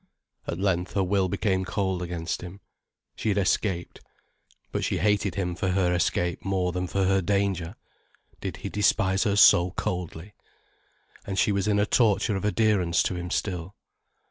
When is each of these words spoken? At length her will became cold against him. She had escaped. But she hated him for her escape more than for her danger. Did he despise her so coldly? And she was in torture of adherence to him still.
At 0.47 0.57
length 0.57 0.93
her 0.93 1.03
will 1.03 1.29
became 1.29 1.63
cold 1.63 2.01
against 2.01 2.41
him. 2.41 2.59
She 3.15 3.29
had 3.29 3.37
escaped. 3.37 3.99
But 4.71 4.83
she 4.83 4.97
hated 4.97 5.35
him 5.35 5.53
for 5.53 5.67
her 5.67 5.93
escape 5.93 6.43
more 6.43 6.71
than 6.71 6.87
for 6.87 7.05
her 7.05 7.21
danger. 7.21 7.75
Did 8.39 8.57
he 8.65 8.69
despise 8.69 9.25
her 9.25 9.35
so 9.35 9.69
coldly? 9.69 10.33
And 11.27 11.37
she 11.37 11.51
was 11.51 11.67
in 11.67 11.77
torture 11.85 12.35
of 12.35 12.45
adherence 12.45 13.03
to 13.03 13.15
him 13.15 13.29
still. 13.29 13.75